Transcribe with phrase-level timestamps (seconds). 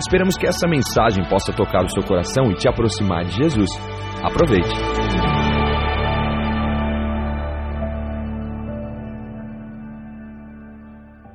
[0.00, 3.68] Esperamos que essa mensagem possa tocar o seu coração e te aproximar de Jesus.
[4.22, 4.68] Aproveite.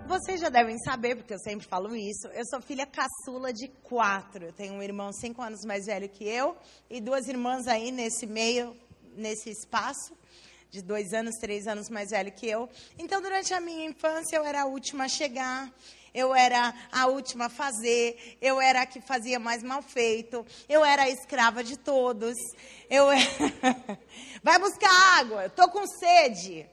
[0.07, 2.27] Vocês já devem saber, porque eu sempre falo isso.
[2.33, 4.45] Eu sou filha caçula de quatro.
[4.45, 6.55] Eu tenho um irmão cinco anos mais velho que eu
[6.89, 8.73] e duas irmãs aí nesse meio,
[9.17, 10.13] nesse espaço,
[10.71, 12.69] de dois anos, três anos mais velho que eu.
[12.97, 15.69] Então, durante a minha infância, eu era a última a chegar
[16.13, 20.85] eu era a última a fazer, eu era a que fazia mais mal feito, eu
[20.85, 22.35] era a escrava de todos.
[22.89, 23.99] Eu era...
[24.43, 26.69] Vai buscar água, eu tô com sede.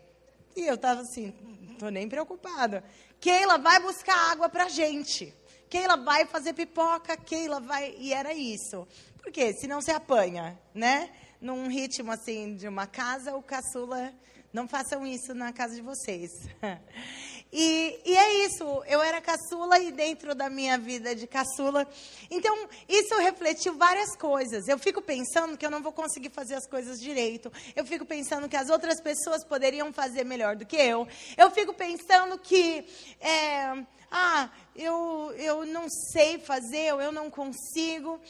[0.57, 1.33] E eu tava assim,
[1.79, 2.85] tô nem preocupada.
[3.21, 5.33] Keila vai buscar água pra gente.
[5.69, 7.95] Keila vai fazer pipoca, Keila vai.
[7.99, 8.89] E era isso.
[9.23, 9.53] Por quê?
[9.53, 11.11] Senão você apanha, né?
[11.41, 14.13] Num ritmo assim de uma casa, o caçula.
[14.53, 16.31] Não façam isso na casa de vocês.
[17.53, 21.85] E, e, é isso, eu era caçula e dentro da minha vida de caçula.
[22.31, 24.69] Então, isso refletiu várias coisas.
[24.69, 27.53] Eu fico pensando que eu não vou conseguir fazer as coisas direito.
[27.75, 31.09] Eu fico pensando que as outras pessoas poderiam fazer melhor do que eu.
[31.37, 32.87] Eu fico pensando que,
[33.21, 38.21] é, ah, eu, eu não sei fazer, eu não consigo.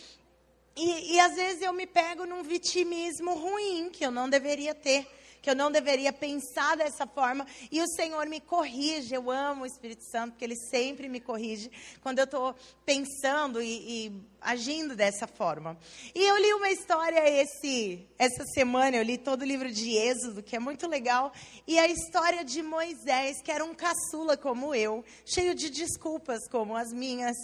[0.74, 5.06] E, e às vezes eu me pego num vitimismo ruim que eu não deveria ter
[5.40, 7.46] que eu não deveria pensar dessa forma.
[7.70, 9.14] E o Senhor me corrige.
[9.14, 11.70] Eu amo o Espírito Santo, porque ele sempre me corrige
[12.02, 15.78] quando eu estou pensando e, e, agindo dessa forma.
[16.14, 20.42] E eu li uma história esse, essa semana, eu li todo o livro de Êxodo,
[20.42, 21.32] que é muito legal,
[21.66, 26.76] e a história de Moisés, que era um caçula como eu, cheio de desculpas como
[26.76, 27.36] as minhas.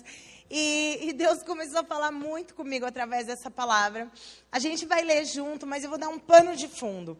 [0.48, 4.10] E, e, Deus começou a falar muito comigo através dessa palavra.
[4.50, 7.18] A gente vai ler junto, mas eu vou dar um pano de fundo.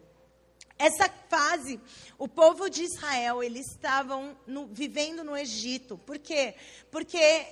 [0.79, 1.79] Essa fase,
[2.17, 5.97] o povo de Israel, eles estavam no, vivendo no Egito.
[5.97, 6.53] Por quê?
[6.91, 7.45] Porque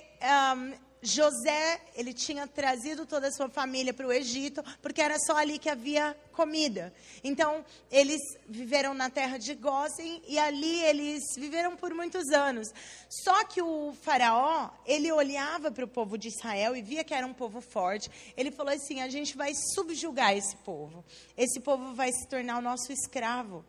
[0.54, 5.36] um, José, ele tinha trazido toda a sua família para o Egito, porque era só
[5.36, 6.92] ali que havia comida.
[7.22, 12.68] Então, eles viveram na terra de Gósen e ali eles viveram por muitos anos.
[13.08, 17.26] Só que o faraó, ele olhava para o povo de Israel e via que era
[17.26, 18.10] um povo forte.
[18.36, 21.04] Ele falou assim: a gente vai subjugar esse povo.
[21.36, 23.64] Esse povo vai se tornar o nosso escravo.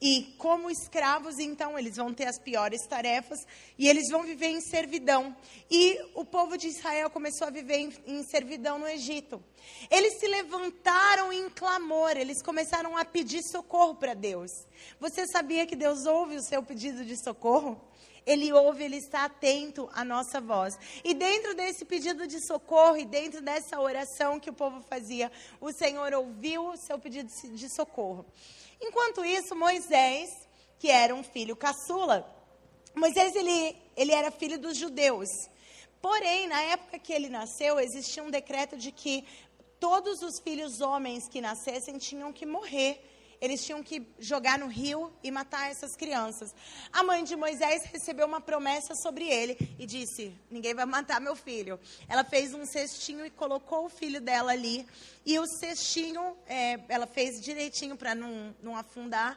[0.00, 3.40] E como escravos, então, eles vão ter as piores tarefas
[3.76, 5.36] e eles vão viver em servidão.
[5.68, 9.42] E o povo de Israel começou a viver em, em, servidão no Egito.
[9.90, 14.50] Eles se levantaram em clamor, eles começaram a pedir socorro para Deus.
[15.00, 17.80] Você sabia que Deus ouve o seu pedido de socorro?
[18.28, 20.78] Ele ouve, ele está atento à nossa voz.
[21.02, 25.72] E dentro desse pedido de socorro e dentro dessa oração que o povo fazia, o
[25.72, 28.26] Senhor ouviu o seu pedido de socorro.
[28.82, 30.28] Enquanto isso, Moisés,
[30.78, 32.30] que era um filho caçula,
[32.94, 35.30] Moisés ele, ele era filho dos judeus.
[36.02, 39.24] Porém, na época que ele nasceu, existia um decreto de que
[39.80, 43.00] todos os filhos homens que nascessem tinham que morrer
[43.40, 46.54] eles tinham que jogar no rio e matar essas crianças.
[46.92, 51.36] A mãe de Moisés recebeu uma promessa sobre ele e disse: Ninguém vai matar meu
[51.36, 51.78] filho.
[52.08, 54.86] Ela fez um cestinho e colocou o filho dela ali.
[55.24, 59.36] E o cestinho, é, ela fez direitinho para não, não afundar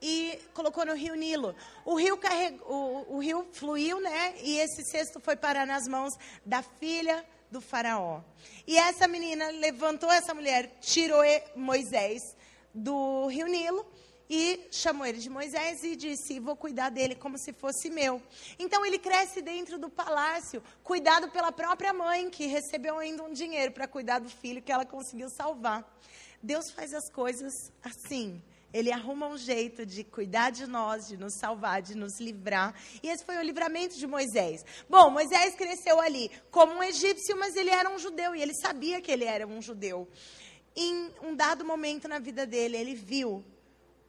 [0.00, 1.54] e colocou no rio Nilo.
[1.84, 4.34] O rio, carregou, o, o rio fluiu, né?
[4.42, 6.14] E esse cesto foi parar nas mãos
[6.44, 8.22] da filha do faraó.
[8.66, 11.22] E essa menina levantou essa mulher, tirou
[11.54, 12.34] Moisés
[12.74, 13.86] do Rio Nilo
[14.34, 18.22] e chamou ele de Moisés e disse: Vou cuidar dele como se fosse meu.
[18.58, 23.72] Então ele cresce dentro do palácio, cuidado pela própria mãe, que recebeu ainda um dinheiro
[23.72, 25.86] para cuidar do filho que ela conseguiu salvar.
[26.42, 27.52] Deus faz as coisas
[27.84, 28.42] assim.
[28.72, 32.74] Ele arruma um jeito de cuidar de nós, de nos salvar, de nos livrar.
[33.02, 34.64] E esse foi o livramento de Moisés.
[34.88, 38.98] Bom, Moisés cresceu ali como um egípcio, mas ele era um judeu e ele sabia
[38.98, 40.08] que ele era um judeu
[40.74, 43.44] em um dado momento na vida dele, ele viu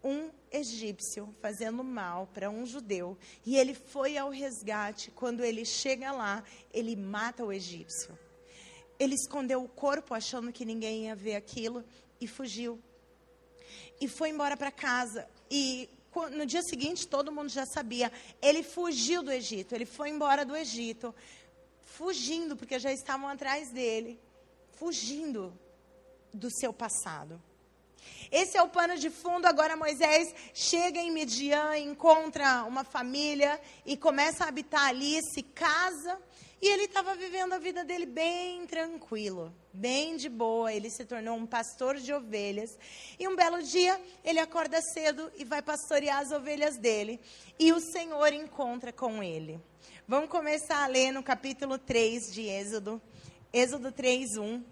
[0.03, 5.11] um egípcio fazendo mal para um judeu e ele foi ao resgate.
[5.11, 6.43] Quando ele chega lá,
[6.73, 8.17] ele mata o egípcio.
[8.99, 11.83] Ele escondeu o corpo achando que ninguém ia ver aquilo
[12.19, 12.79] e fugiu.
[13.99, 15.27] E foi embora para casa.
[15.49, 15.89] E
[16.31, 18.11] no dia seguinte, todo mundo já sabia.
[18.41, 19.73] Ele fugiu do Egito.
[19.73, 21.13] Ele foi embora do Egito,
[21.81, 24.19] fugindo, porque já estavam atrás dele.
[24.73, 25.57] Fugindo
[26.33, 27.41] do seu passado.
[28.31, 29.45] Esse é o pano de fundo.
[29.45, 36.19] Agora Moisés chega em Midian, encontra uma família e começa a habitar ali, se casa.
[36.61, 40.73] E ele estava vivendo a vida dele bem tranquilo, bem de boa.
[40.73, 42.77] Ele se tornou um pastor de ovelhas.
[43.19, 47.19] E um belo dia, ele acorda cedo e vai pastorear as ovelhas dele.
[47.59, 49.59] E o Senhor encontra com ele.
[50.07, 53.01] Vamos começar a ler no capítulo 3 de Êxodo.
[53.51, 54.63] Êxodo 3, 1.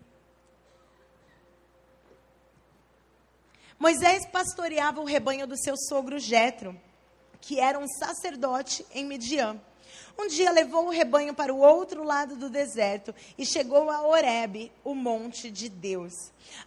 [3.82, 6.80] Moisés pastoreava o rebanho do seu sogro Jetro,
[7.42, 9.60] que era um sacerdote em Midian.
[10.16, 14.72] Um dia levou o rebanho para o outro lado do deserto e chegou a Horebe,
[14.84, 16.14] o monte de Deus.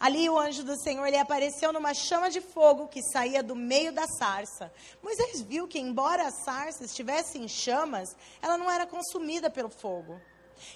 [0.01, 3.93] Ali o anjo do Senhor lhe apareceu numa chama de fogo que saía do meio
[3.93, 4.73] da sarça.
[5.01, 8.09] Moisés viu que, embora a sarça estivesse em chamas,
[8.43, 10.21] ela não era consumida pelo fogo.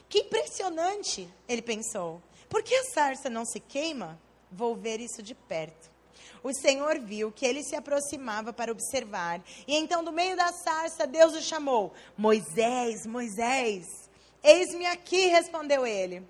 [0.08, 2.23] Que impressionante, ele pensou.
[2.49, 4.17] Por que a sarça não se queima?
[4.52, 5.98] Vou ver isso de perto
[6.43, 9.43] o Senhor viu que ele se aproximava para observar.
[9.67, 14.08] E então, do meio da sarça, Deus o chamou: Moisés, Moisés.
[14.43, 16.26] Eis-me aqui, respondeu ele.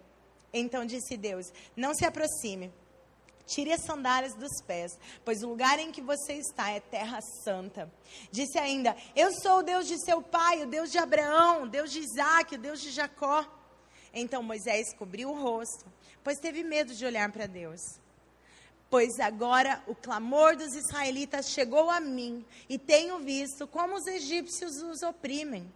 [0.53, 2.73] Então disse Deus: Não se aproxime.
[3.47, 7.91] Tire as sandálias dos pés, pois o lugar em que você está é terra santa.
[8.31, 11.91] Disse ainda: Eu sou o Deus de seu pai, o Deus de Abraão, o Deus
[11.91, 13.47] de Isaac, o Deus de Jacó.
[14.13, 15.87] Então Moisés cobriu o rosto,
[16.23, 17.81] pois teve medo de olhar para Deus.
[18.91, 24.83] Pois agora o clamor dos israelitas chegou a mim, e tenho visto como os egípcios
[24.83, 25.71] os oprimem.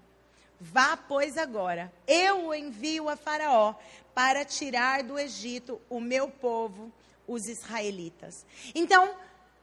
[0.59, 3.75] Vá, pois, agora, eu o envio a Faraó
[4.14, 6.93] para tirar do Egito o meu povo,
[7.26, 8.47] os israelitas.
[8.75, 9.15] Então,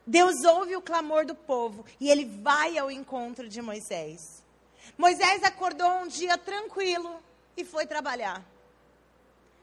[0.06, 4.44] Deus ouve o clamor do povo e ele vai ao encontro de Moisés.
[4.98, 7.22] Moisés acordou um dia tranquilo
[7.56, 8.44] e foi trabalhar.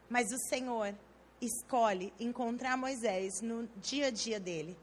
[0.09, 0.95] Mas o Senhor
[1.41, 4.77] escolhe encontrar Moisés no dia a dia dele.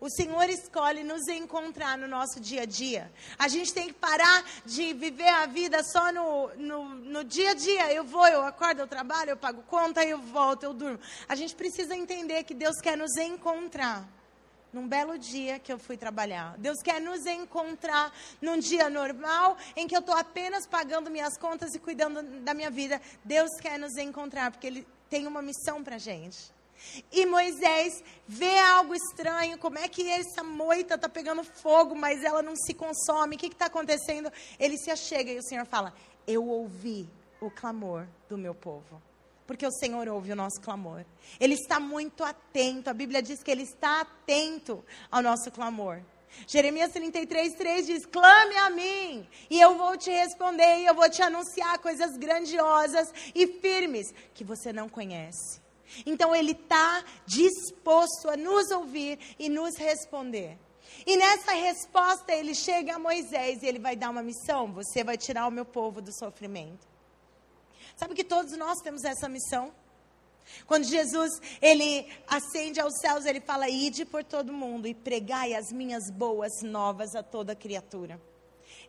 [0.00, 3.10] O Senhor escolhe nos encontrar no nosso dia a dia.
[3.38, 7.54] A gente tem que parar de viver a vida só no, no, no, dia a
[7.54, 7.92] dia.
[7.92, 10.98] Eu vou, eu acordo, eu trabalho, eu pago conta, eu volto, eu durmo.
[11.28, 14.08] A gente precisa entender que Deus quer nos encontrar
[14.72, 16.56] num belo dia que eu fui trabalhar.
[16.58, 18.12] Deus quer nos encontrar
[18.42, 22.70] num dia normal em que eu estou apenas pagando minhas contas e cuidando da minha
[22.70, 23.00] vida.
[23.24, 26.54] Deus quer nos encontrar porque Ele tem uma missão para gente.
[27.10, 32.42] E Moisés vê algo estranho, como é que essa moita está pegando fogo, mas ela
[32.42, 34.30] não se consome, o que está acontecendo?
[34.58, 35.94] Ele se achega e o Senhor fala:
[36.26, 37.08] Eu ouvi
[37.40, 39.02] o clamor do meu povo.
[39.46, 41.04] Porque o Senhor ouve o nosso clamor.
[41.38, 46.02] Ele está muito atento, a Bíblia diz que ele está atento ao nosso clamor.
[46.46, 51.08] Jeremias 33, 3 diz: Clame a mim, e eu vou te responder, e eu vou
[51.08, 55.60] te anunciar coisas grandiosas e firmes que você não conhece.
[56.04, 60.58] Então, Ele está disposto a nos ouvir e nos responder.
[61.06, 65.16] E nessa resposta, Ele chega a Moisés e Ele vai dar uma missão: Você vai
[65.16, 66.86] tirar o meu povo do sofrimento.
[67.96, 69.72] Sabe que todos nós temos essa missão?
[70.66, 75.72] Quando Jesus, ele ascende aos céus, ele fala: "Ide por todo mundo e pregai as
[75.72, 78.20] minhas boas novas a toda criatura".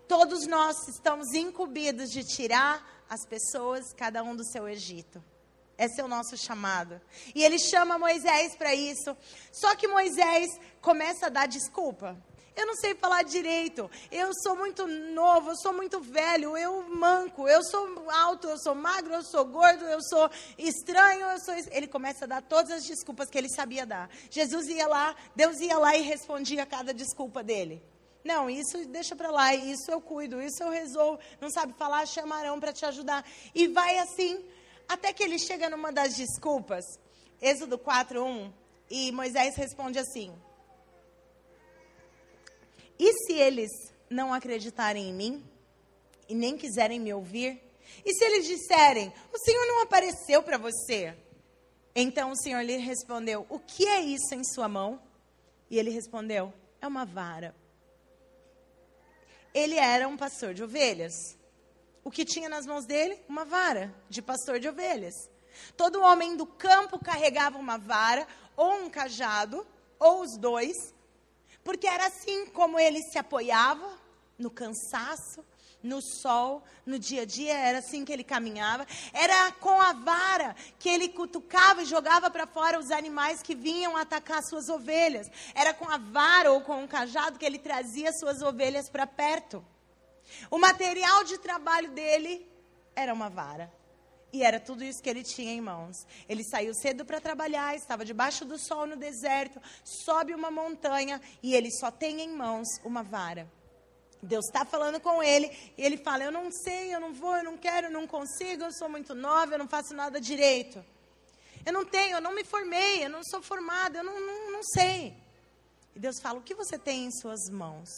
[0.07, 5.23] Todos nós estamos incumbidos de tirar as pessoas, cada um do seu Egito.
[5.77, 6.99] Esse é o nosso chamado.
[7.35, 9.15] E ele chama Moisés para isso.
[9.51, 10.49] Só que Moisés
[10.81, 12.17] começa a dar desculpa.
[12.57, 13.89] Eu não sei falar direito.
[14.11, 18.73] Eu sou muito novo, eu sou muito velho, eu manco, eu sou alto, eu sou
[18.73, 21.53] magro, eu sou gordo, eu sou estranho, eu sou.
[21.71, 24.09] Ele começa a dar todas as desculpas que ele sabia dar.
[24.31, 27.79] Jesus ia lá, Deus ia lá e respondia a cada desculpa dele.
[28.23, 31.19] Não, isso deixa para lá, isso eu cuido, isso eu resolvo.
[31.39, 33.23] Não sabe falar, chamarão para te ajudar.
[33.53, 34.43] E vai assim,
[34.89, 36.83] até que ele chega numa das desculpas,
[37.39, 38.53] Êxodo 4, 1,
[38.89, 40.33] e Moisés responde assim:
[42.99, 43.71] e se eles
[44.09, 45.45] não acreditarem em mim
[46.27, 47.61] e nem quiserem me ouvir?
[48.05, 51.15] E se eles disserem: O Senhor não apareceu para você?
[51.95, 55.01] Então o Senhor lhe respondeu: O que é isso em sua mão?
[55.69, 57.55] E ele respondeu: É uma vara.
[59.53, 61.13] Ele era um pastor de ovelhas.
[62.03, 63.19] O que tinha nas mãos dele?
[63.27, 65.13] Uma vara de pastor de ovelhas.
[65.75, 69.65] Todo homem do campo carregava uma vara, ou um cajado,
[69.99, 70.75] ou os dois,
[71.67, 73.99] porque era assim como ele se apoiava
[74.39, 75.43] no cansaço,
[75.83, 78.87] no sol, no dia a dia, era assim que ele caminhava.
[79.11, 83.97] Era com a vara que ele cutucava e jogava para fora os animais que vinham
[83.97, 85.27] atacar suas ovelhas.
[85.53, 89.61] Era com a vara ou com o cajado que ele trazia suas ovelhas para perto.
[90.49, 92.49] O material de trabalho dele
[92.95, 93.69] era uma vara.
[94.31, 96.05] E era tudo isso que ele tinha em mãos.
[96.27, 101.55] Ele saiu cedo para trabalhar, estava debaixo do sol no deserto, sobe uma montanha e
[101.55, 103.49] ele só tem em mãos uma vara.
[104.21, 107.43] Deus está falando com ele e ele fala: Eu não sei, eu não vou, eu
[107.43, 110.83] não quero, eu não consigo, eu sou muito nova, eu não faço nada direito.
[111.65, 114.63] Eu não tenho, eu não me formei, eu não sou formada, eu não, não, não
[114.63, 115.15] sei.
[115.95, 117.89] E Deus fala: O que você tem em suas mãos?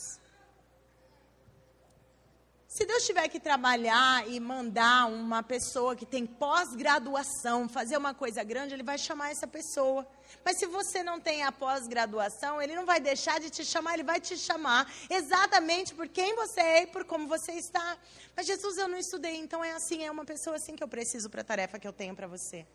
[2.69, 8.43] Se Deus tiver que trabalhar e mandar uma pessoa que tem pós-graduação fazer uma coisa
[8.43, 10.07] grande, Ele vai chamar essa pessoa.
[10.45, 14.03] Mas se você não tem a pós-graduação, Ele não vai deixar de te chamar, Ele
[14.03, 17.97] vai te chamar exatamente por quem você é e por como você está.
[18.35, 21.27] Mas Jesus, eu não estudei, então é assim, é uma pessoa assim que eu preciso
[21.27, 22.67] para a tarefa que eu tenho para você.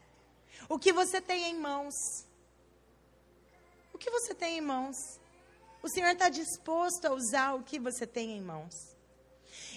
[0.68, 1.94] O que você tem em mãos?
[3.92, 5.20] O que você tem em mãos?
[5.80, 8.93] O Senhor está disposto a usar o que você tem em mãos.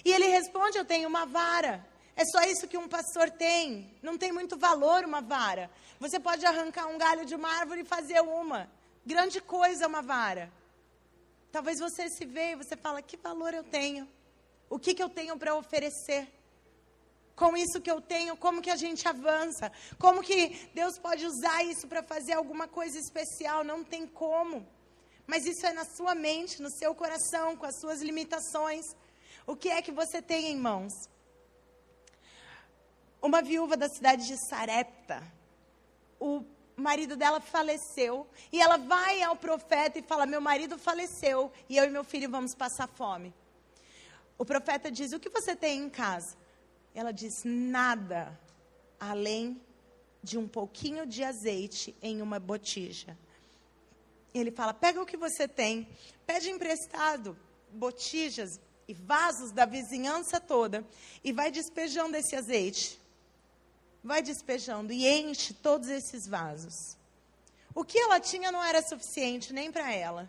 [0.04, 1.86] E ele responde: Eu tenho uma vara.
[2.16, 3.96] É só isso que um pastor tem.
[4.02, 5.70] Não tem muito valor uma vara.
[6.00, 8.70] Você pode arrancar um galho de uma árvore e fazer uma.
[9.06, 10.52] Grande coisa uma vara.
[11.50, 14.08] Talvez você se veja e você fala: Que valor eu tenho?
[14.68, 16.28] O que, que eu tenho para oferecer?
[17.34, 19.70] Com isso que eu tenho, como que a gente avança?
[19.96, 23.62] Como que Deus pode usar isso para fazer alguma coisa especial?
[23.62, 24.66] Não tem como.
[25.24, 28.84] Mas isso é na sua mente, no seu coração, com as suas limitações.
[29.48, 31.08] O que é que você tem em mãos?
[33.22, 35.26] Uma viúva da cidade de Sarepta,
[36.20, 36.44] o
[36.76, 41.84] marido dela faleceu, e ela vai ao profeta e fala: Meu marido faleceu, e eu
[41.86, 43.32] e meu filho vamos passar fome.
[44.36, 46.36] O profeta diz: O que você tem em casa?
[46.94, 48.38] Ela diz: Nada,
[49.00, 49.58] além
[50.22, 53.16] de um pouquinho de azeite em uma botija.
[54.34, 55.88] Ele fala: Pega o que você tem,
[56.26, 57.34] pede emprestado
[57.70, 60.84] botijas, e vasos da vizinhança toda
[61.22, 62.98] e vai despejando esse azeite.
[64.02, 66.96] Vai despejando e enche todos esses vasos.
[67.74, 70.28] O que ela tinha não era suficiente nem para ela.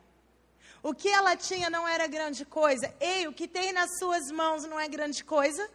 [0.83, 2.93] O que ela tinha não era grande coisa.
[2.99, 5.69] Ei, o que tem nas suas mãos não é grande coisa,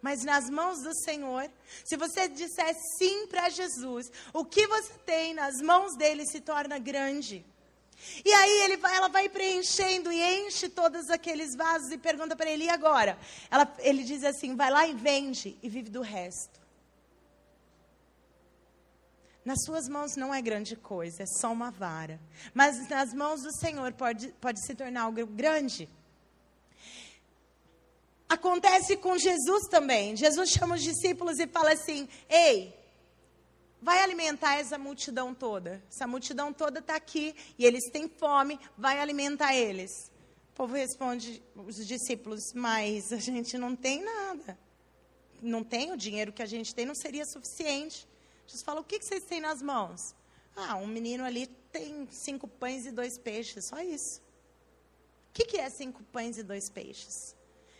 [0.00, 1.50] mas nas mãos do Senhor,
[1.84, 6.78] se você disser sim para Jesus, o que você tem nas mãos dele se torna
[6.78, 7.44] grande.
[8.24, 12.64] E aí vai, ela vai preenchendo e enche todos aqueles vasos e pergunta para ele,
[12.64, 13.18] e agora?
[13.50, 16.60] Ela, ele diz assim, vai lá e vende e vive do resto.
[19.44, 22.20] Nas suas mãos não é grande coisa, é só uma vara.
[22.52, 25.88] Mas nas mãos do Senhor pode, pode se tornar algo grande.
[28.28, 30.14] Acontece com Jesus também.
[30.14, 32.79] Jesus chama os discípulos e fala assim: Ei,
[33.80, 35.82] vai alimentar essa multidão toda.
[35.90, 40.10] Essa multidão toda está aqui e eles têm fome, vai alimentar eles.
[40.52, 44.58] O povo responde, os discípulos, mas a gente não tem nada.
[45.40, 48.06] Não tem o dinheiro que a gente tem, não seria suficiente.
[48.46, 50.14] Jesus fala, o que, vocês têm nas mãos?
[50.54, 54.20] Ah, um menino ali tem cinco pães e dois peixes, só isso.
[55.30, 57.34] O que, que é cinco pães e dois peixes?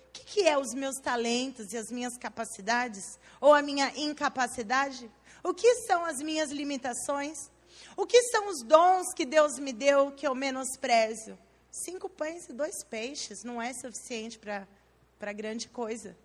[0.08, 3.18] O que, que é os meus talentos e as minhas capacidades?
[3.40, 5.10] Ou a minha incapacidade?
[5.42, 7.50] O que são as minhas limitações?
[7.96, 11.38] O que são os dons que Deus me deu que eu menosprezo?
[11.70, 16.16] Cinco pães e dois peixes não é suficiente para grande coisa.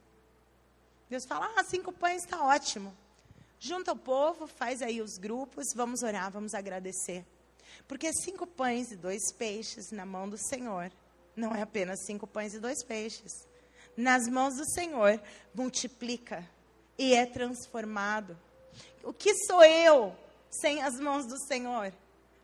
[1.09, 2.95] Deus fala: ah, cinco pães está ótimo.
[3.59, 7.25] Junta o povo, faz aí os grupos, vamos orar, vamos agradecer.
[7.87, 10.91] Porque cinco pães e dois peixes na mão do Senhor
[11.35, 13.31] não é apenas cinco pães e dois peixes.
[13.95, 15.21] Nas mãos do Senhor,
[15.53, 16.47] multiplica
[16.97, 18.37] e é transformado.
[19.03, 20.15] O que sou eu
[20.49, 21.93] sem as mãos do Senhor?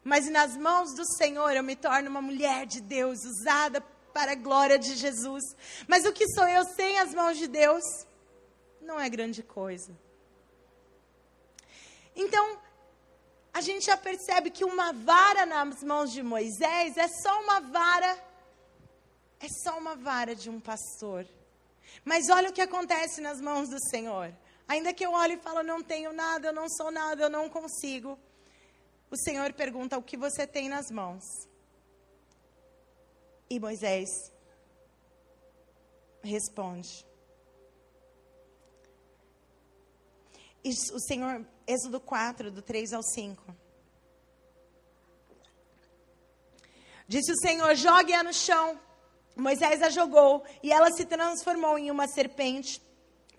[0.04, 3.82] Mas nas mãos do Senhor eu me torno uma mulher de Deus, usada
[4.14, 5.44] para a glória de Jesus.
[5.88, 7.84] Mas o que sou eu sem as mãos de Deus?
[8.82, 9.92] Não é grande coisa.
[12.16, 12.60] Então,
[13.54, 18.18] a gente já percebe que uma vara nas mãos de Moisés é só uma vara,
[19.40, 21.26] é só uma vara de um pastor.
[22.04, 24.34] Mas olha o que acontece nas mãos do Senhor.
[24.68, 27.50] Ainda que eu olhe e falo, não tenho nada, eu não sou nada, eu não
[27.50, 28.18] consigo.
[29.10, 31.24] O Senhor pergunta o que você tem nas mãos.
[33.50, 34.10] E Moisés
[36.24, 37.06] responde.
[40.64, 43.56] O Senhor, Êxodo 4, do 3 ao 5.
[47.08, 48.80] Disse o Senhor: jogue-a no chão.
[49.36, 52.82] Moisés a jogou e ela se transformou em uma serpente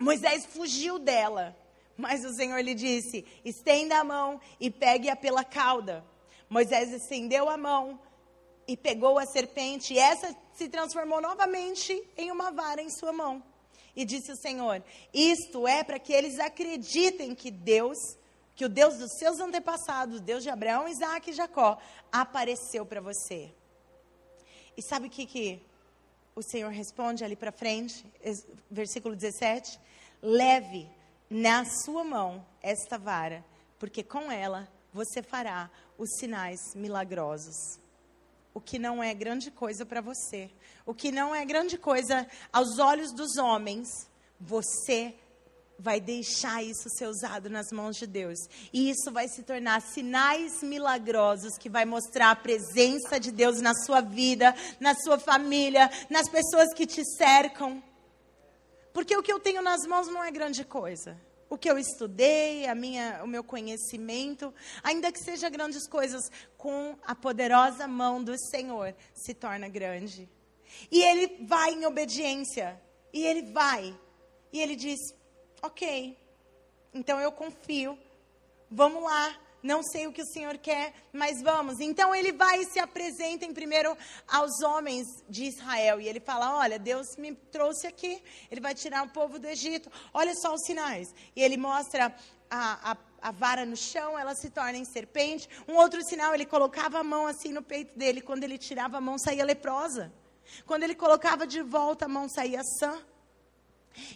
[0.03, 1.55] Moisés fugiu dela,
[1.95, 6.03] mas o Senhor lhe disse: estenda a mão e pegue-a pela cauda.
[6.49, 7.99] Moisés estendeu a mão
[8.67, 13.41] e pegou a serpente, e essa se transformou novamente em uma vara em sua mão.
[13.95, 14.83] E disse o Senhor:
[15.13, 17.97] Isto é para que eles acreditem que Deus,
[18.55, 21.77] que o Deus dos seus antepassados, Deus de Abraão, Isaac e Jacó,
[22.11, 23.51] apareceu para você.
[24.75, 25.61] E sabe o que, que
[26.35, 28.05] o Senhor responde ali para frente?
[28.69, 29.79] Versículo 17:
[30.25, 30.89] Leve
[31.29, 33.43] na sua mão esta vara,
[33.77, 37.77] porque com ela você fará os sinais milagrosos.
[38.53, 40.49] O que não é grande coisa para você,
[40.85, 43.89] o que não é grande coisa aos olhos dos homens,
[44.39, 45.13] você
[45.77, 48.39] vai deixar isso ser usado nas mãos de Deus.
[48.71, 53.73] E isso vai se tornar sinais milagrosos que vai mostrar a presença de Deus na
[53.73, 57.83] sua vida, na sua família, nas pessoas que te cercam.
[58.93, 61.19] Porque o que eu tenho nas mãos não é grande coisa
[61.53, 66.97] o que eu estudei, a minha, o meu conhecimento, ainda que seja grandes coisas, com
[67.05, 70.27] a poderosa mão do Senhor se torna grande.
[70.91, 72.81] E ele vai em obediência.
[73.13, 73.95] E ele vai.
[74.51, 74.99] E ele diz:
[75.61, 76.17] Ok,
[76.91, 77.95] então eu confio.
[78.71, 81.79] Vamos lá não sei o que o Senhor quer, mas vamos.
[81.79, 86.01] Então ele vai e se apresenta em primeiro aos homens de Israel.
[86.01, 89.89] E ele fala: Olha, Deus me trouxe aqui, ele vai tirar o povo do Egito.
[90.13, 91.15] Olha só os sinais.
[91.33, 92.13] E ele mostra
[92.49, 95.47] a, a, a vara no chão, ela se torna em serpente.
[95.67, 98.19] Um outro sinal, ele colocava a mão assim no peito dele.
[98.19, 100.11] Quando ele tirava a mão, saía leprosa.
[100.65, 103.01] Quando ele colocava de volta a mão, saía sã.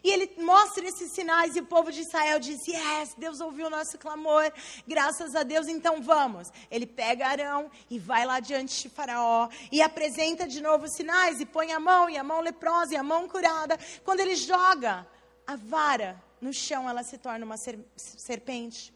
[0.04, 3.70] E ele mostra esses sinais e o povo de Israel diz: Yes, Deus ouviu o
[3.70, 4.52] nosso clamor,
[4.88, 6.52] graças a Deus, então vamos.
[6.70, 11.40] Ele pega Arão e vai lá diante de Faraó e apresenta de novo os sinais
[11.40, 13.78] e põe a mão, e a mão leprosa, e a mão curada.
[14.04, 15.08] Quando ele joga
[15.46, 18.94] a vara no chão, ela se torna uma ser serpente.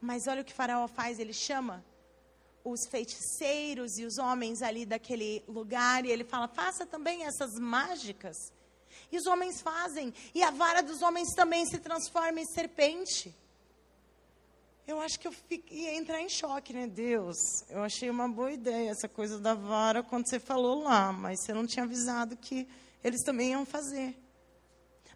[0.00, 1.84] Mas olha o que Faraó faz: ele chama
[2.64, 8.52] os feiticeiros e os homens ali daquele lugar e ele fala: faça também essas mágicas.
[9.10, 10.14] E os homens fazem.
[10.34, 13.34] E a vara dos homens também se transforma em serpente.
[14.86, 15.34] Eu acho que eu
[15.70, 16.86] ia entrar em choque, né?
[16.86, 17.36] Deus,
[17.68, 21.52] eu achei uma boa ideia essa coisa da vara quando você falou lá, mas você
[21.52, 22.66] não tinha avisado que
[23.04, 24.16] eles também iam fazer.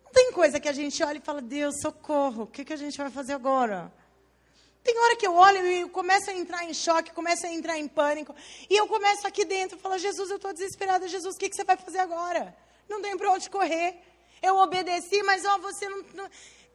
[0.04, 2.76] Não tem coisa que a gente olha e fala, Deus, socorro, o que, que a
[2.76, 3.92] gente vai fazer agora?
[4.84, 7.78] Tem hora que eu olho e eu começo a entrar em choque, começo a entrar
[7.78, 8.34] em pânico.
[8.68, 11.08] E eu começo aqui dentro e falo, Jesus, eu estou desesperada.
[11.08, 12.54] Jesus, o que, que você vai fazer agora?
[12.88, 13.98] Não tem para onde correr.
[14.42, 16.30] Eu obedeci, mas ó, você não, não.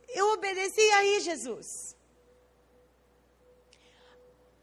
[0.09, 1.95] Eu obedeci aí, Jesus.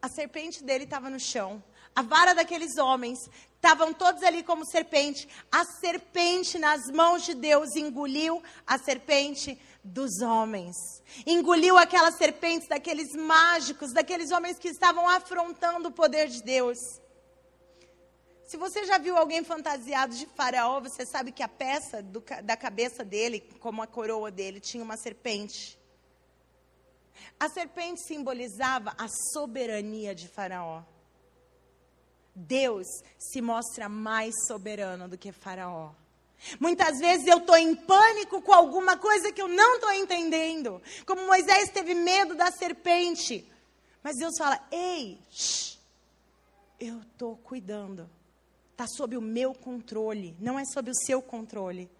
[0.02, 1.62] A serpente dele estava no chão.
[1.94, 5.28] A vara daqueles homens estavam todos ali como serpente.
[5.50, 10.76] A serpente nas mãos de Deus engoliu a serpente dos homens.
[11.26, 16.78] Engoliu aquelas serpentes daqueles mágicos, daqueles homens que estavam afrontando o poder de Deus.
[18.46, 22.56] Se você já viu alguém fantasiado de faraó, você sabe que a peça do, da
[22.56, 25.76] cabeça dele, como a coroa dele, tinha uma serpente.
[27.40, 30.85] A serpente simbolizava a soberania de faraó.
[32.37, 32.87] Deus
[33.18, 35.92] se mostra mais soberano do que faraó.
[36.61, 40.80] Muitas vezes eu estou em pânico com alguma coisa que eu não estou entendendo.
[41.04, 43.50] Como Moisés teve medo da serpente.
[44.04, 45.78] Mas Deus fala: Ei, shh,
[46.78, 48.09] eu estou cuidando
[48.77, 51.91] está sob o meu controle, não é sob o seu controle.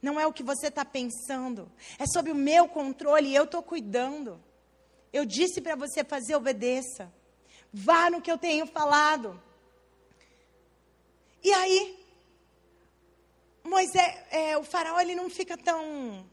[0.00, 3.62] Não é o que você está pensando, é sob o meu controle e eu estou
[3.62, 4.40] cuidando.
[5.12, 7.12] Eu disse para você fazer, obedeça.
[7.72, 9.38] Vá no que eu tenho falado.
[11.42, 11.98] E aí,
[13.64, 16.24] Moisés, é, o faraó ele não fica tão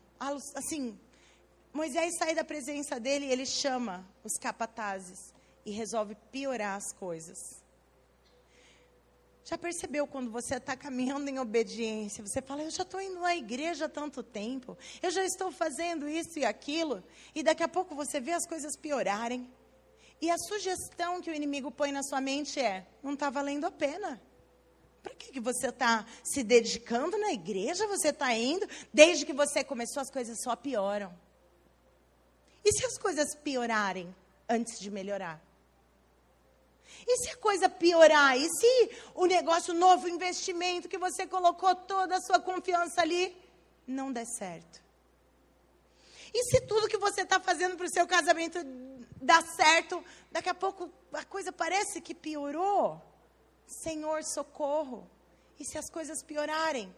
[0.55, 0.97] assim.
[1.73, 5.33] Moisés sai da presença dele ele chama os capatazes
[5.65, 7.66] e resolve piorar as coisas.
[9.49, 12.21] Já percebeu quando você está caminhando em obediência?
[12.21, 16.05] Você fala, eu já estou indo à igreja há tanto tempo, eu já estou fazendo
[16.09, 17.01] isso e aquilo,
[17.33, 19.49] e daqui a pouco você vê as coisas piorarem.
[20.19, 23.71] E a sugestão que o inimigo põe na sua mente é: não está valendo a
[23.71, 24.21] pena.
[25.01, 27.87] Para que, que você está se dedicando na igreja?
[27.87, 31.17] Você está indo, desde que você começou, as coisas só pioram.
[32.65, 34.13] E se as coisas piorarem
[34.49, 35.46] antes de melhorar?
[37.05, 38.37] E se a coisa piorar?
[38.37, 43.35] E se o negócio novo, o investimento que você colocou toda a sua confiança ali,
[43.85, 44.81] não der certo?
[46.33, 48.59] E se tudo que você está fazendo para o seu casamento
[49.21, 53.01] dá certo, daqui a pouco a coisa parece que piorou?
[53.65, 55.09] Senhor, socorro.
[55.59, 56.93] E se as coisas piorarem?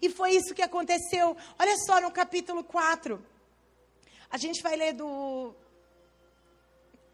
[0.00, 1.36] E foi isso que aconteceu.
[1.58, 3.24] Olha só no capítulo 4.
[4.30, 5.54] A gente vai ler do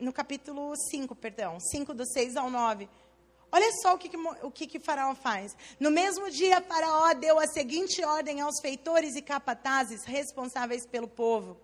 [0.00, 2.88] no capítulo 5, perdão, 5 do 6 ao 9.
[3.52, 5.56] Olha só o que, que, o que, que Faraó faz.
[5.78, 11.56] No mesmo dia, Faraó deu a seguinte ordem aos feitores e capatazes responsáveis pelo povo: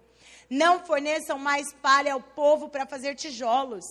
[0.51, 3.85] Não forneçam mais palha ao povo para fazer tijolos,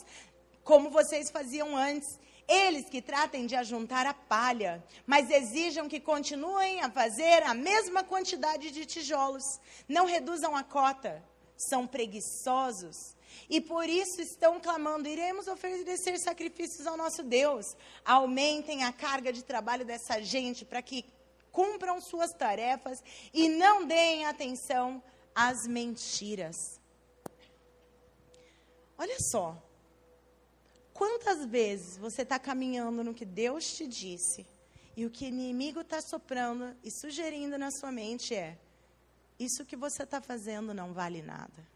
[0.63, 2.07] como vocês faziam antes.
[2.47, 8.03] Eles que tratem de ajuntar a palha, mas exijam que continuem a fazer a mesma
[8.03, 9.43] quantidade de tijolos.
[9.89, 11.23] Não reduzam a cota.
[11.57, 13.14] São preguiçosos
[13.49, 17.75] e por isso estão clamando: iremos oferecer sacrifícios ao nosso Deus.
[18.03, 21.05] Aumentem a carga de trabalho dessa gente para que
[21.51, 25.01] cumpram suas tarefas e não deem atenção
[25.33, 26.79] às mentiras.
[28.97, 29.61] Olha só.
[30.93, 34.45] Quantas vezes você está caminhando no que Deus te disse
[34.95, 38.57] e o que o inimigo está soprando e sugerindo na sua mente é:
[39.37, 41.74] isso que você está fazendo não vale nada.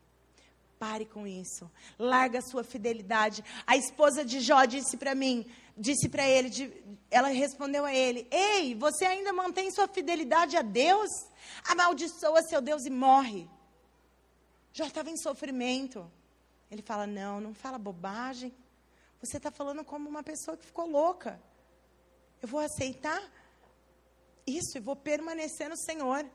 [0.80, 1.70] Pare com isso.
[2.00, 3.44] Larga a sua fidelidade.
[3.68, 5.46] A esposa de Jó disse para mim,
[5.78, 6.74] disse para ele, de,
[7.12, 11.10] ela respondeu a ele: Ei, você ainda mantém sua fidelidade a Deus?
[11.66, 13.50] Amaldiçoa seu Deus e morre.
[14.72, 16.10] Jó estava em sofrimento.
[16.72, 18.54] Ele fala: Não, não fala bobagem.
[19.22, 21.42] Você está falando como uma pessoa que ficou louca.
[22.42, 23.22] Eu vou aceitar
[24.48, 26.26] isso e vou permanecer no Senhor.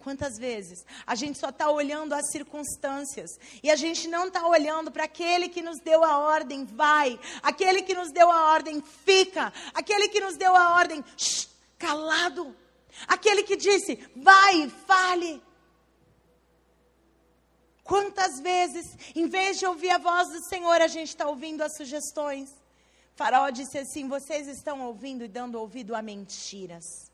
[0.00, 3.30] Quantas vezes a gente só está olhando as circunstâncias
[3.62, 7.82] e a gente não está olhando para aquele que nos deu a ordem, vai, aquele
[7.82, 12.56] que nos deu a ordem, fica, aquele que nos deu a ordem, shh, calado,
[13.06, 15.42] aquele que disse, vai, fale.
[17.84, 21.76] Quantas vezes, em vez de ouvir a voz do Senhor, a gente está ouvindo as
[21.76, 22.48] sugestões?
[23.16, 27.09] Faraó disse assim: vocês estão ouvindo e dando ouvido a mentiras.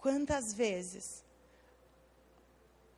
[0.00, 1.22] Quantas vezes,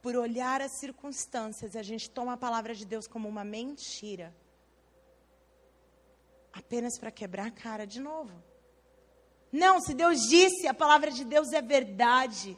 [0.00, 4.32] por olhar as circunstâncias, a gente toma a palavra de Deus como uma mentira,
[6.52, 8.32] apenas para quebrar a cara de novo?
[9.50, 12.56] Não, se Deus disse, a palavra de Deus é verdade.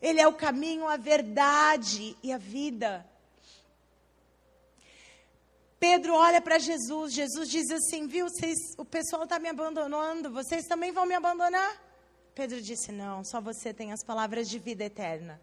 [0.00, 3.06] Ele é o caminho, a verdade e a vida.
[5.78, 10.64] Pedro olha para Jesus, Jesus diz assim: Viu, vocês, o pessoal está me abandonando, vocês
[10.66, 11.89] também vão me abandonar?
[12.34, 15.40] Pedro disse: Não, só você tem as palavras de vida eterna.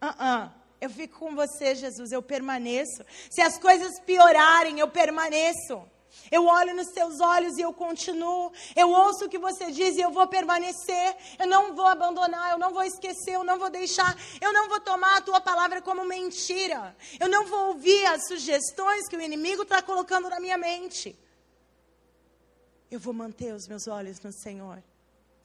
[0.00, 0.52] Uh -uh.
[0.80, 3.04] Eu fico com você, Jesus, eu permaneço.
[3.30, 5.80] Se as coisas piorarem, eu permaneço.
[6.30, 8.52] Eu olho nos seus olhos e eu continuo.
[8.74, 11.16] Eu ouço o que você diz e eu vou permanecer.
[11.38, 14.16] Eu não vou abandonar, eu não vou esquecer, eu não vou deixar.
[14.40, 16.96] Eu não vou tomar a tua palavra como mentira.
[17.18, 21.16] Eu não vou ouvir as sugestões que o inimigo está colocando na minha mente.
[22.90, 24.82] Eu vou manter os meus olhos no Senhor.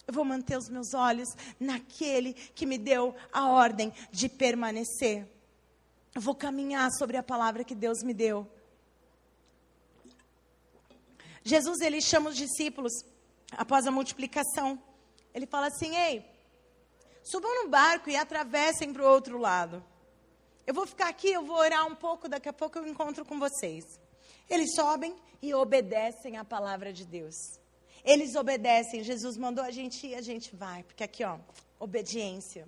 [0.07, 1.27] Eu vou manter os meus olhos
[1.59, 5.27] naquele que me deu a ordem de permanecer.
[6.15, 8.49] Eu vou caminhar sobre a palavra que Deus me deu.
[11.43, 12.93] Jesus ele chama os discípulos
[13.51, 14.81] após a multiplicação.
[15.33, 16.25] Ele fala assim: "Ei,
[17.21, 19.83] subam no barco e atravessem para o outro lado.
[20.65, 23.37] Eu vou ficar aqui, eu vou orar um pouco, daqui a pouco eu encontro com
[23.37, 23.83] vocês."
[24.49, 27.35] Eles sobem e obedecem à palavra de Deus.
[28.07, 29.03] Eles obedecem.
[29.03, 30.81] Jesus mandou a gente ir, a gente vai.
[30.83, 31.37] Porque aqui, ó,
[31.77, 32.65] obediência.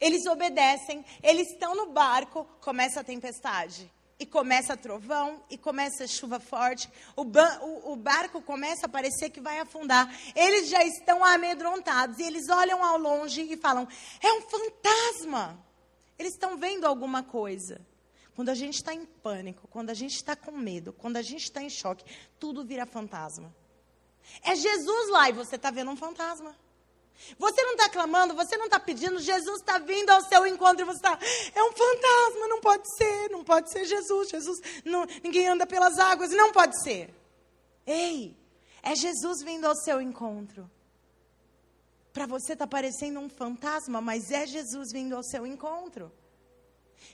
[0.00, 3.90] Eles obedecem, eles estão no barco, começa a tempestade.
[4.16, 6.88] E começa trovão, e começa chuva forte.
[7.16, 10.08] O, o, o, barco começa a parecer que vai afundar.
[10.36, 12.20] Eles já estão amedrontados.
[12.20, 13.88] E eles olham ao longe e falam:
[14.22, 15.58] é um fantasma.
[16.16, 17.80] Eles estão vendo alguma coisa.
[18.36, 21.42] Quando a gente está em pânico, quando a gente está com medo, quando a gente
[21.42, 22.04] está em choque,
[22.38, 23.52] tudo vira fantasma.
[24.42, 26.54] É Jesus lá e você está vendo um fantasma.
[27.38, 30.84] Você não está clamando, você não está pedindo, Jesus está vindo ao seu encontro e
[30.84, 31.18] você está.
[31.54, 34.28] É um fantasma, não pode ser, não pode ser Jesus.
[34.28, 37.14] Jesus, não, ninguém anda pelas águas, não pode ser.
[37.86, 38.36] Ei,
[38.82, 40.70] é Jesus vindo ao seu encontro.
[42.12, 46.12] Para você está parecendo um fantasma, mas é Jesus vindo ao seu encontro.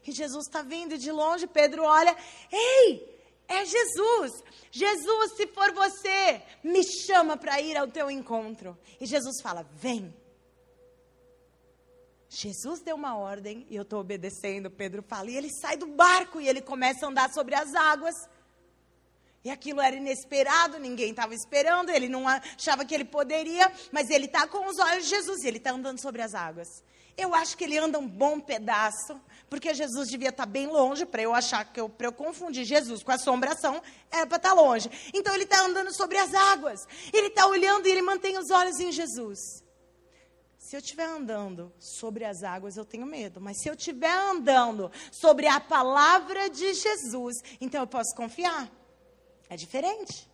[0.06, 2.16] E Jesus está vindo de longe, Pedro olha,
[2.50, 3.19] ei,
[3.50, 4.44] é Jesus.
[4.70, 8.78] Jesus, se for você, me chama para ir ao teu encontro.
[9.00, 10.14] E Jesus fala: vem.
[12.28, 14.70] Jesus deu uma ordem e eu estou obedecendo.
[14.70, 18.14] Pedro fala, e ele sai do barco e ele começa a andar sobre as águas.
[19.42, 24.26] E aquilo era inesperado, ninguém estava esperando, ele não achava que ele poderia, mas ele
[24.26, 26.68] está com os olhos de Jesus e ele está andando sobre as águas.
[27.20, 31.20] Eu acho que ele anda um bom pedaço, porque Jesus devia estar bem longe, para
[31.20, 34.90] eu achar que eu, para eu confundir Jesus com assombração, era para estar longe.
[35.12, 36.80] Então ele está andando sobre as águas,
[37.12, 39.38] ele está olhando e ele mantém os olhos em Jesus.
[40.58, 43.40] Se eu estiver andando sobre as águas, eu tenho medo.
[43.40, 48.70] Mas se eu estiver andando sobre a palavra de Jesus, então eu posso confiar.
[49.48, 50.30] É diferente.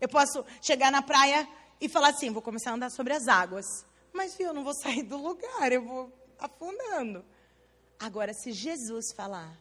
[0.00, 1.48] Eu posso chegar na praia
[1.80, 3.66] e falar assim: vou começar a andar sobre as águas.
[4.16, 7.24] Mas, viu, eu não vou sair do lugar, eu vou afundando.
[7.98, 9.56] Agora, se Jesus falar,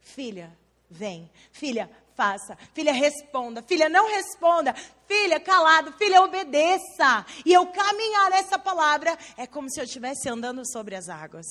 [0.00, 0.56] filha,
[0.90, 4.74] vem, filha, faça, filha, responda, filha, não responda,
[5.06, 7.26] filha, calado, filha, obedeça.
[7.44, 11.46] E eu caminhar essa palavra é como se eu estivesse andando sobre as águas.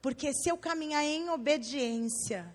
[0.00, 2.54] Porque se eu caminhar em obediência,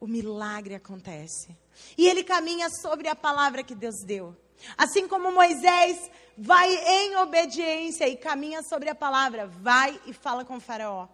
[0.00, 1.56] o milagre acontece.
[1.96, 4.36] E ele caminha sobre a palavra que Deus deu.
[4.76, 10.60] Assim como Moisés vai em obediência e caminha sobre a palavra, vai e fala com
[10.60, 11.08] Faraó.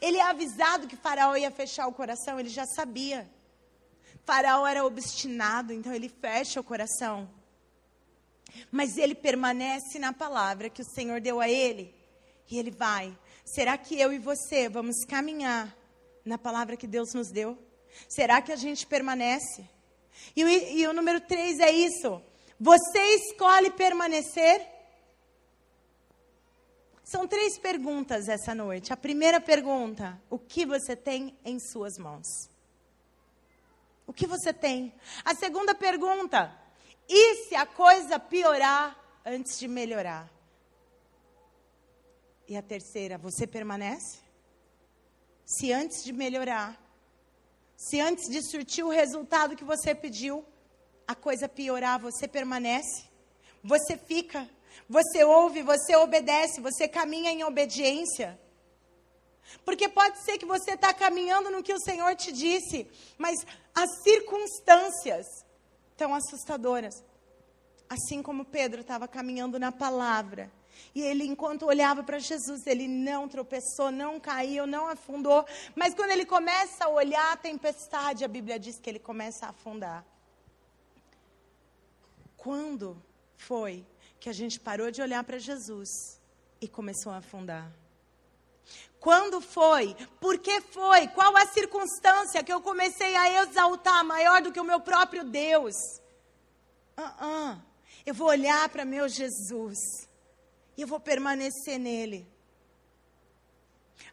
[0.00, 3.28] Ele é avisado que Faraó ia fechar o coração, ele já sabia.
[4.24, 7.28] Faraó era obstinado, então ele fecha o coração.
[8.70, 11.94] Mas ele permanece na palavra que o Senhor deu a ele.
[12.50, 13.16] E ele vai.
[13.44, 15.74] Será que eu e você vamos caminhar
[16.24, 17.58] na palavra que Deus nos deu?
[18.08, 19.68] Será que a gente permanece?
[20.36, 22.22] E e o número três é isso.
[22.60, 24.66] Você escolhe permanecer?
[27.04, 28.92] São três perguntas essa noite.
[28.92, 32.26] A primeira pergunta: o que você tem em suas mãos?
[34.06, 34.92] O que você tem?
[35.24, 36.52] A segunda pergunta:
[37.08, 40.28] e se a coisa piorar antes de melhorar?
[42.48, 44.18] E a terceira: você permanece?
[45.46, 46.78] Se antes de melhorar,
[47.76, 50.44] se antes de surtir o resultado que você pediu,
[51.08, 53.08] a coisa piorar, você permanece,
[53.64, 54.46] você fica,
[54.86, 58.38] você ouve, você obedece, você caminha em obediência.
[59.64, 63.38] Porque pode ser que você está caminhando no que o Senhor te disse, mas
[63.74, 65.26] as circunstâncias
[65.92, 67.02] estão assustadoras.
[67.88, 70.52] Assim como Pedro estava caminhando na palavra.
[70.94, 75.46] E ele, enquanto olhava para Jesus, ele não tropeçou, não caiu, não afundou.
[75.74, 79.48] Mas quando ele começa a olhar a tempestade, a Bíblia diz que ele começa a
[79.48, 80.04] afundar.
[82.38, 82.96] Quando
[83.36, 83.84] foi
[84.18, 85.90] que a gente parou de olhar para Jesus
[86.60, 87.70] e começou a afundar?
[89.00, 89.94] Quando foi?
[90.20, 91.08] Por que foi?
[91.08, 95.74] Qual a circunstância que eu comecei a exaltar maior do que o meu próprio Deus?
[96.96, 97.62] Uh -uh.
[98.06, 99.78] Eu vou olhar para meu Jesus
[100.76, 102.26] e eu vou permanecer nele.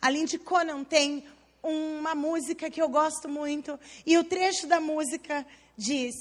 [0.01, 1.27] Além de Conan tem
[1.63, 5.45] uma música que eu gosto muito e o trecho da música
[5.77, 6.13] diz: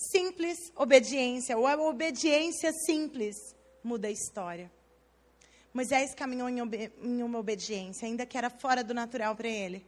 [0.00, 3.36] Simples obediência, ou a obediência simples
[3.84, 4.72] muda a história.
[5.74, 6.58] Moisés caminhou em,
[7.02, 9.86] em uma obediência, ainda que era fora do natural para ele.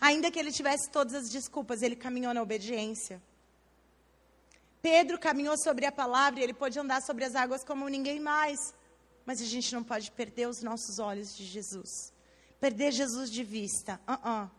[0.00, 3.22] Ainda que ele tivesse todas as desculpas, ele caminhou na obediência.
[4.82, 8.74] Pedro caminhou sobre a palavra e ele pôde andar sobre as águas como ninguém mais.
[9.24, 12.12] Mas a gente não pode perder os nossos olhos de Jesus.
[12.58, 14.00] Perder Jesus de vista.
[14.08, 14.50] Uh -uh.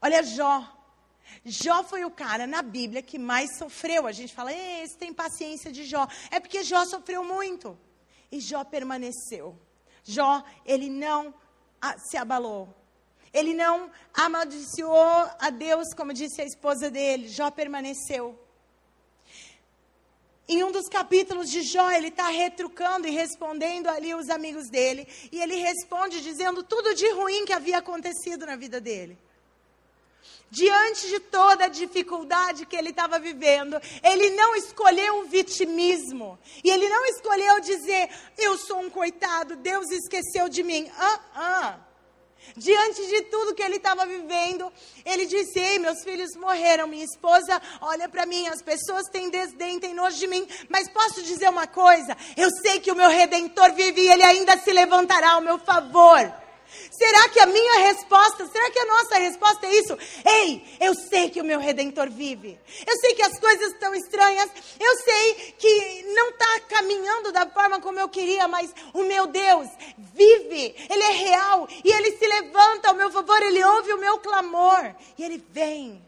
[0.00, 0.76] Olha Jó.
[1.44, 4.06] Jó foi o cara na Bíblia que mais sofreu.
[4.06, 6.06] A gente fala, esse tem paciência de Jó.
[6.30, 7.78] É porque Jó sofreu muito.
[8.30, 9.58] E Jó permaneceu.
[10.02, 11.34] Jó, ele não
[12.10, 12.74] se abalou.
[13.32, 17.28] Ele não amaldiçoou a Deus, como disse a esposa dele.
[17.28, 18.38] Jó permaneceu.
[20.48, 25.06] Em um dos capítulos de Jó, ele está retrucando e respondendo ali os amigos dele.
[25.30, 29.18] E ele responde dizendo tudo de ruim que havia acontecido na vida dele
[30.50, 36.38] diante de toda a dificuldade que ele estava vivendo, ele não escolheu o vitimismo.
[36.62, 40.90] E ele não escolheu dizer, eu sou um coitado, Deus esqueceu de mim.
[40.96, 41.78] Ah, ah.
[42.56, 44.72] Diante de tudo que ele estava vivendo,
[45.04, 49.80] ele disse: Ei, meus filhos morreram, minha esposa olha para mim, as pessoas têm desdém,
[49.80, 53.72] têm nojo de mim, mas posso dizer uma coisa: eu sei que o meu redentor
[53.72, 56.45] vive e ele ainda se levantará ao meu favor.
[56.90, 59.98] Será que a minha resposta, será que a nossa resposta é isso?
[60.24, 62.58] Ei, eu sei que o meu redentor vive.
[62.86, 64.50] Eu sei que as coisas estão estranhas.
[64.78, 69.68] Eu sei que não está caminhando da forma como eu queria, mas o meu Deus
[69.98, 70.74] vive.
[70.88, 73.40] Ele é real e ele se levanta ao meu favor.
[73.42, 76.04] Ele ouve o meu clamor e ele vem.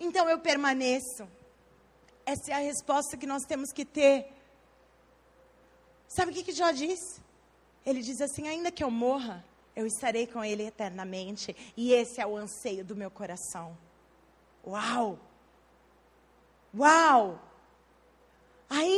[0.00, 1.28] Então eu permaneço.
[2.24, 4.26] Essa é a resposta que nós temos que ter.
[6.08, 7.20] Sabe o que, que Jó diz?
[7.84, 11.54] Ele diz assim: ainda que eu morra, eu estarei com Ele eternamente.
[11.76, 13.76] E esse é o anseio do meu coração.
[14.66, 15.18] Uau!
[16.76, 17.40] Uau!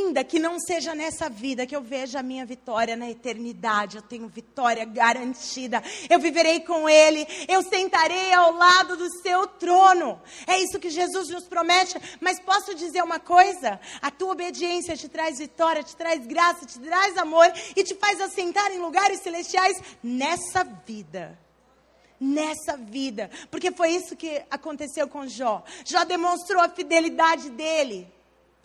[0.05, 4.03] Ainda que não seja nessa vida que eu veja a minha vitória na eternidade, eu
[4.03, 5.81] tenho vitória garantida.
[6.07, 10.21] Eu viverei com Ele, eu sentarei ao lado do seu trono.
[10.45, 11.99] É isso que Jesus nos promete.
[12.21, 13.79] Mas posso dizer uma coisa?
[13.99, 18.21] A tua obediência te traz vitória, te traz graça, te traz amor e te faz
[18.21, 21.37] assentar em lugares celestiais nessa vida
[22.17, 23.29] nessa vida.
[23.51, 25.63] Porque foi isso que aconteceu com Jó.
[25.83, 28.14] Jó demonstrou a fidelidade dele.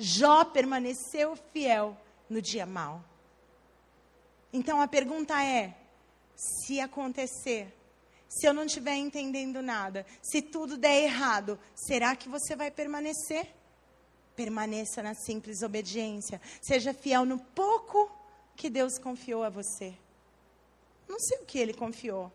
[0.03, 1.95] Jó permaneceu fiel
[2.27, 3.05] no dia mau.
[4.51, 5.77] Então a pergunta é:
[6.35, 7.71] se acontecer,
[8.27, 13.47] se eu não estiver entendendo nada, se tudo der errado, será que você vai permanecer?
[14.35, 16.41] Permaneça na simples obediência.
[16.63, 18.11] Seja fiel no pouco
[18.57, 19.95] que Deus confiou a você.
[21.07, 22.33] Não sei o que ele confiou.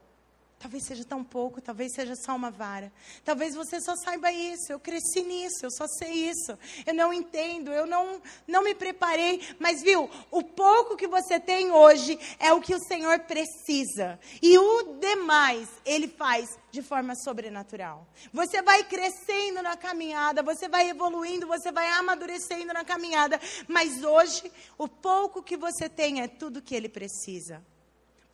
[0.58, 2.92] Talvez seja tão pouco, talvez seja só uma vara.
[3.24, 4.72] Talvez você só saiba isso.
[4.72, 6.58] Eu cresci nisso, eu só sei isso.
[6.86, 9.42] Eu não entendo, eu não, não me preparei.
[9.60, 14.20] Mas viu, o pouco que você tem hoje é o que o Senhor precisa.
[14.42, 18.08] E o demais, Ele faz de forma sobrenatural.
[18.34, 23.40] Você vai crescendo na caminhada, você vai evoluindo, você vai amadurecendo na caminhada.
[23.68, 27.64] Mas hoje, o pouco que você tem é tudo que Ele precisa.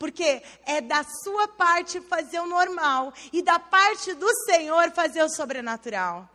[0.01, 5.29] Porque é da sua parte fazer o normal e da parte do Senhor fazer o
[5.29, 6.27] sobrenatural.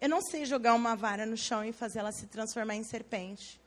[0.00, 3.60] Eu não sei jogar uma vara no chão e fazer ela se transformar em serpente.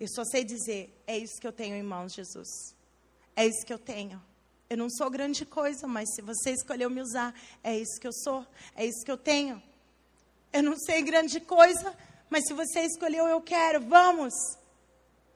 [0.00, 2.48] Eu só sei dizer: é isso que eu tenho em mãos, Jesus.
[3.36, 4.18] É isso que eu tenho.
[4.70, 8.14] Eu não sou grande coisa, mas se você escolheu me usar, é isso que eu
[8.14, 8.46] sou.
[8.74, 9.62] É isso que eu tenho.
[10.50, 11.94] Eu não sei grande coisa,
[12.30, 13.82] mas se você escolheu, eu quero.
[13.82, 14.32] Vamos.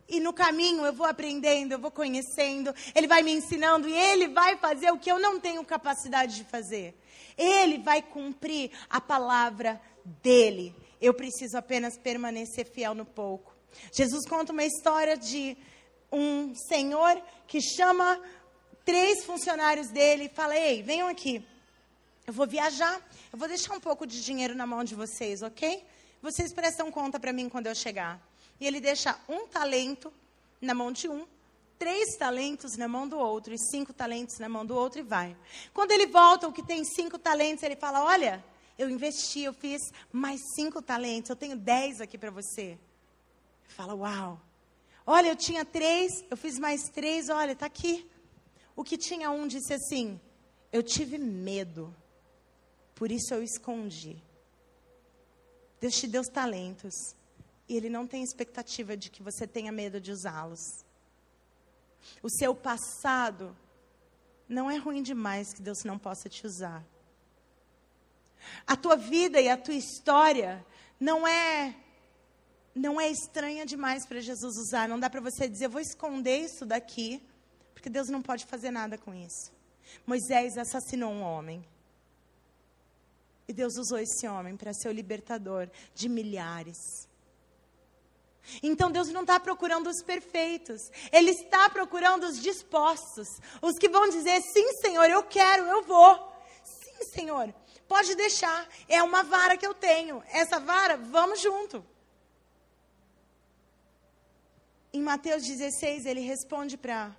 [0.08, 4.28] E no caminho eu vou aprendendo, eu vou conhecendo, ele vai me ensinando e ele
[4.28, 6.94] vai fazer o que eu não tenho capacidade de fazer.
[7.36, 9.80] Ele vai cumprir a palavra
[10.22, 10.74] dele.
[11.00, 13.54] Eu preciso apenas permanecer fiel no pouco.
[13.92, 15.56] Jesus conta uma história de
[16.10, 18.20] um senhor que chama
[18.84, 21.44] três funcionários dele e fala: Ei, venham aqui.
[22.26, 23.00] Eu vou viajar,
[23.32, 25.84] eu vou deixar um pouco de dinheiro na mão de vocês, ok?
[26.20, 28.27] Vocês prestam conta para mim quando eu chegar.
[28.60, 30.12] E ele deixa um talento
[30.60, 31.26] na mão de um,
[31.78, 35.36] três talentos na mão do outro e cinco talentos na mão do outro e vai.
[35.72, 38.44] Quando ele volta, o que tem cinco talentos, ele fala: Olha,
[38.76, 39.80] eu investi, eu fiz
[40.12, 42.78] mais cinco talentos, eu tenho dez aqui para você.
[43.68, 44.40] Fala: Uau.
[45.06, 48.06] Olha, eu tinha três, eu fiz mais três, olha, está aqui.
[48.76, 50.20] O que tinha um disse assim:
[50.72, 51.94] Eu tive medo,
[52.94, 54.20] por isso eu escondi.
[55.80, 57.14] Deus te deu os talentos
[57.68, 60.84] e ele não tem expectativa de que você tenha medo de usá-los.
[62.22, 63.56] O seu passado
[64.48, 66.84] não é ruim demais que Deus não possa te usar.
[68.66, 70.64] A tua vida e a tua história
[70.98, 71.74] não é
[72.74, 74.88] não é estranha demais para Jesus usar.
[74.88, 77.20] Não dá para você dizer, vou esconder isso daqui,
[77.74, 79.52] porque Deus não pode fazer nada com isso.
[80.06, 81.64] Moisés assassinou um homem.
[83.48, 87.07] E Deus usou esse homem para ser o libertador de milhares.
[88.62, 93.28] Então Deus não está procurando os perfeitos, Ele está procurando os dispostos,
[93.60, 96.32] os que vão dizer: sim, Senhor, eu quero, eu vou.
[96.64, 97.54] Sim, Senhor,
[97.86, 101.84] pode deixar, é uma vara que eu tenho, essa vara, vamos junto.
[104.92, 107.14] Em Mateus 16, ele responde para.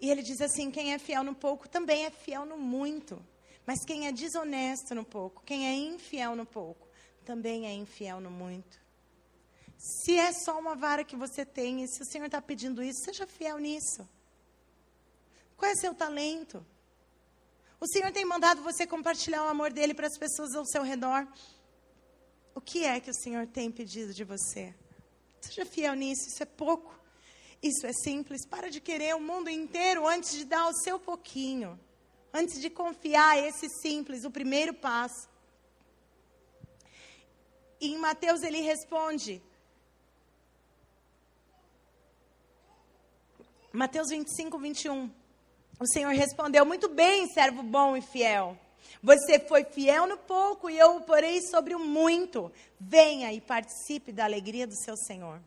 [0.00, 3.20] E ele diz assim: quem é fiel no pouco também é fiel no muito.
[3.68, 6.88] Mas quem é desonesto no pouco, quem é infiel no pouco,
[7.22, 8.80] também é infiel no muito.
[9.78, 13.04] Se é só uma vara que você tem, e se o Senhor está pedindo isso,
[13.04, 14.06] seja fiel nisso.
[15.56, 16.66] Qual é seu talento?
[17.80, 21.26] O Senhor tem mandado você compartilhar o amor dele para as pessoas ao seu redor.
[22.56, 24.74] O que é que o Senhor tem pedido de você?
[25.40, 26.98] Seja fiel nisso, isso é pouco.
[27.62, 28.44] Isso é simples.
[28.46, 31.78] Para de querer o mundo inteiro antes de dar o seu pouquinho.
[32.32, 35.28] Antes de confiar esse simples, o primeiro passo.
[37.80, 39.40] E em Mateus ele responde:
[43.78, 45.08] Mateus 25, 21.
[45.78, 48.58] O Senhor respondeu: Muito bem, servo bom e fiel.
[49.00, 52.50] Você foi fiel no pouco e eu o porei sobre o muito.
[52.80, 55.40] Venha e participe da alegria do seu Senhor.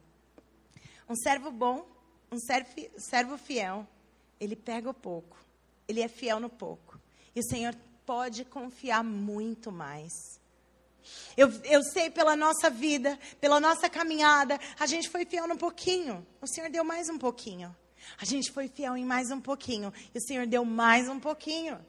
[1.09, 1.85] Um servo bom,
[2.31, 3.85] um servo fiel,
[4.39, 5.35] ele pega o pouco,
[5.85, 6.97] ele é fiel no pouco.
[7.35, 10.13] E o Senhor pode confiar muito mais.
[11.35, 16.25] Eu, eu sei pela nossa vida, pela nossa caminhada, a gente foi fiel no pouquinho.
[16.39, 17.75] O Senhor deu mais um pouquinho.
[18.19, 19.93] A gente foi fiel em mais um pouquinho.
[20.13, 21.79] E o Senhor deu mais um pouquinho.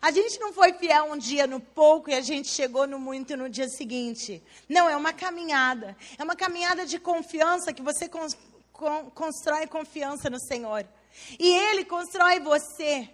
[0.00, 3.36] A gente não foi fiel um dia no pouco e a gente chegou no muito
[3.36, 4.42] no dia seguinte.
[4.68, 5.96] Não, é uma caminhada.
[6.18, 8.26] É uma caminhada de confiança que você con
[8.72, 10.86] con constrói confiança no Senhor.
[11.38, 13.08] E Ele constrói você.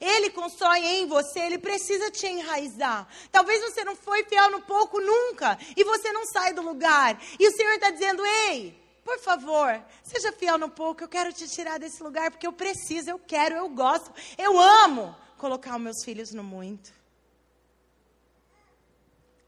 [0.00, 3.08] Ele constrói em você, ele precisa te enraizar.
[3.32, 7.18] Talvez você não foi fiel no pouco nunca e você não sai do lugar.
[7.38, 8.78] E o Senhor está dizendo: ei,
[9.08, 11.02] por favor, seja fiel no pouco.
[11.02, 15.16] Eu quero te tirar desse lugar porque eu preciso, eu quero, eu gosto, eu amo
[15.38, 16.92] colocar os meus filhos no muito.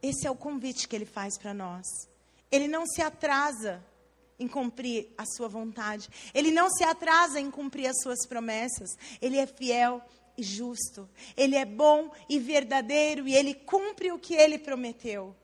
[0.02, 1.84] Esse é o convite que ele faz para nós.
[2.50, 3.84] Ele não se atrasa
[4.38, 6.08] em cumprir a sua vontade.
[6.32, 8.88] Ele não se atrasa em cumprir as suas promessas.
[9.20, 10.02] Ele é fiel
[10.38, 11.06] e justo.
[11.36, 15.36] Ele é bom e verdadeiro e ele cumpre o que ele prometeu.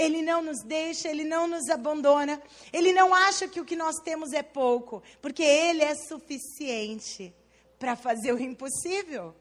[0.00, 2.42] Ele não nos deixa, ele não nos abandona.
[2.72, 7.34] Ele não acha que o que nós temos é pouco, porque ele é suficiente
[7.78, 9.34] para fazer o impossível.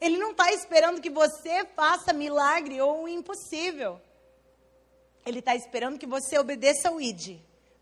[0.00, 4.00] Ele não está esperando que você faça milagre ou o impossível.
[5.24, 7.38] Ele está esperando que você obedeça ao ID.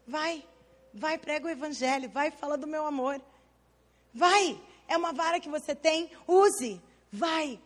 [0.07, 0.47] Vai,
[0.93, 3.19] vai, prega o evangelho, vai, fala do meu amor.
[4.13, 6.79] Vai, é uma vara que você tem, use,
[7.11, 7.59] vai.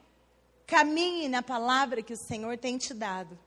[0.66, 3.38] Caminhe na palavra que o Senhor tem te dado.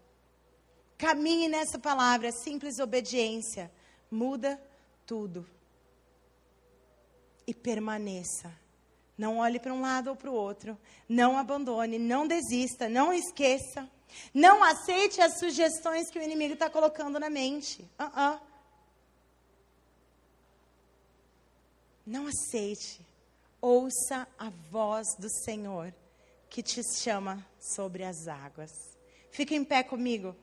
[0.98, 3.72] Caminhe nessa palavra, simples obediência.
[4.10, 4.62] Muda
[5.06, 5.48] tudo.
[7.46, 8.54] E permaneça.
[9.18, 10.78] Não olhe para um lado ou para o outro.
[11.10, 13.90] Não abandone, não desista, não esqueça.
[14.34, 17.82] Não aceite as sugestões que o inimigo está colocando na mente.
[18.00, 18.42] Uh -uh.
[22.06, 23.02] Não aceite.
[23.60, 25.94] Ouça a voz do Senhor
[26.58, 28.98] que te chama sobre as águas.
[29.30, 30.36] Fica em pé comigo.